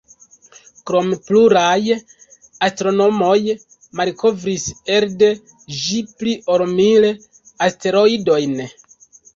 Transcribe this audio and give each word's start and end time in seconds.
Krome, 0.91 1.17
pluraj 1.27 1.97
astronomoj 2.69 3.37
malkovris 4.01 4.67
elde 4.97 5.33
ĝi 5.83 6.03
pli 6.19 6.35
ol 6.57 6.67
mil 6.77 7.09
asteroidojn. 7.71 8.61